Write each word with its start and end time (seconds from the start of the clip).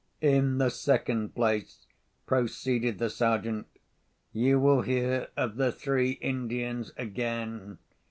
"In 0.21 0.57
the 0.57 0.71
second 0.71 1.35
place," 1.35 1.85
proceeded 2.25 2.97
the 2.97 3.07
Sergeant, 3.11 3.67
"you 4.33 4.59
will 4.59 4.81
hear 4.81 5.27
of 5.37 5.57
the 5.57 5.71
three 5.71 6.13
Indians 6.13 6.91
again. 6.97 7.77